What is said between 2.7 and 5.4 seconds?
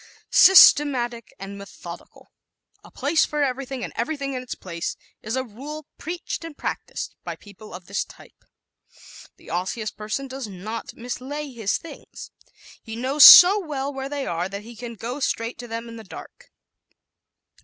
"A place for everything and everything in its place" is